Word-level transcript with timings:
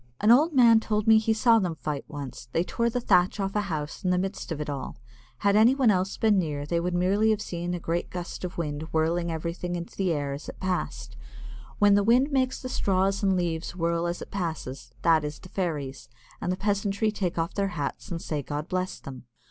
An 0.19 0.31
old 0.31 0.51
man 0.51 0.79
told 0.79 1.05
me 1.05 1.19
he 1.19 1.31
saw 1.31 1.59
them 1.59 1.75
fight 1.75 2.05
once; 2.07 2.47
they 2.53 2.63
tore 2.63 2.89
the 2.89 2.99
thatch 2.99 3.39
off 3.39 3.55
a 3.55 3.61
house 3.61 4.03
in 4.03 4.09
the 4.09 4.17
midst 4.17 4.51
of 4.51 4.59
it 4.59 4.67
all. 4.67 4.97
Had 5.37 5.55
anyone 5.55 5.91
else 5.91 6.17
been 6.17 6.39
near 6.39 6.65
they 6.65 6.79
would 6.79 6.95
merely 6.95 7.29
have 7.29 7.39
seen 7.39 7.75
a 7.75 7.79
great 7.79 8.07
wind 8.57 8.81
whirling 8.91 9.31
everything 9.31 9.75
into 9.75 9.95
the 9.95 10.11
air 10.11 10.33
as 10.33 10.49
it 10.49 10.59
passed. 10.59 11.15
When 11.77 11.93
the 11.93 12.03
wind 12.03 12.31
makes 12.31 12.59
the 12.59 12.67
straws 12.67 13.21
and 13.21 13.37
leaves 13.37 13.75
whirl 13.75 14.07
as 14.07 14.23
it 14.23 14.31
passes, 14.31 14.91
that 15.03 15.23
is 15.23 15.37
the 15.37 15.49
fairies, 15.49 16.09
and 16.41 16.51
the 16.51 16.57
peasantry 16.57 17.11
take 17.11 17.37
off 17.37 17.53
their 17.53 17.67
hats 17.77 18.09
and 18.09 18.19
say, 18.19 18.41
"God 18.41 18.67
bless 18.67 18.99
them." 18.99 19.25